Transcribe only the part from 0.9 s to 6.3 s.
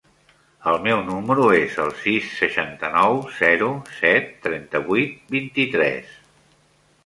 número es el sis, seixanta-nou, zero, set, trenta-vuit, vint-i-tres.